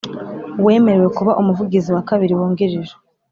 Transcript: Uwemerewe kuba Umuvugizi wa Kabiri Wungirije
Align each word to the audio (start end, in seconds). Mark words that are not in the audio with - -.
Uwemerewe 0.59 1.07
kuba 1.17 1.37
Umuvugizi 1.41 1.89
wa 1.95 2.03
Kabiri 2.09 2.33
Wungirije 2.39 2.93